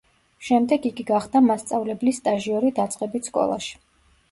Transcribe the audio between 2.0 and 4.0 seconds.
სტაჟიორი დაწყებით სკოლაში.